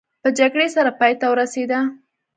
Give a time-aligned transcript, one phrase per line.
[0.23, 1.79] په جګړې سره پای ته ورسېده.